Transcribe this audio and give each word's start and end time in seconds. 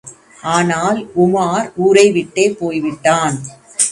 ஆனால், 0.53 0.99
உமார் 1.15 1.67
ஊரைவிட்டே 1.77 2.45
போய்விட்டான்! 2.59 3.37